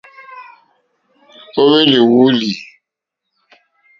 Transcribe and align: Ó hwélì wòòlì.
Ó 1.61 1.63
hwélì 1.69 1.97
wòòlì. 2.11 2.51